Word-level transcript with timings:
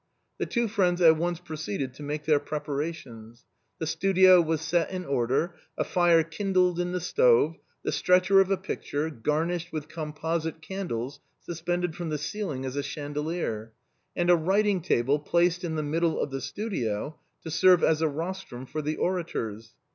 The 0.39 0.47
two 0.47 0.67
friends 0.67 0.99
at 0.99 1.15
once 1.15 1.39
proceeded 1.39 1.93
to 1.93 2.01
make 2.01 2.25
their 2.25 2.39
prepa 2.39 2.75
rations. 2.75 3.43
The 3.77 3.85
studio 3.85 4.41
was 4.41 4.59
set 4.61 4.89
in 4.89 5.05
order, 5.05 5.53
a 5.77 5.83
fire 5.83 6.23
kindled 6.23 6.79
in 6.79 6.91
the 6.91 6.99
stove, 6.99 7.57
the 7.83 7.91
stretcher 7.91 8.39
of 8.39 8.49
a 8.49 8.57
picture, 8.57 9.11
garnished 9.11 9.71
with 9.71 9.89
composite 9.89 10.59
candles, 10.59 11.19
suspended 11.41 11.95
from 11.95 12.09
the 12.09 12.17
ceiling 12.17 12.65
as 12.65 12.75
a 12.75 12.81
chandelier, 12.81 13.73
and 14.15 14.31
a 14.31 14.35
writing 14.35 14.81
table 14.81 15.19
placed 15.19 15.63
in 15.63 15.75
the 15.75 15.83
middle 15.83 16.19
of 16.19 16.31
the 16.31 16.41
studio 16.41 17.19
to 17.43 17.51
serve 17.51 17.83
as 17.83 18.01
a 18.01 18.07
rostrum 18.09 18.65
for 18.65 18.81
the 18.81 18.95
orators. 18.95 19.75